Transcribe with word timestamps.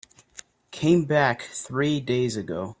Came 0.71 1.05
back 1.05 1.43
three 1.43 1.99
days 1.99 2.35
ago. 2.35 2.69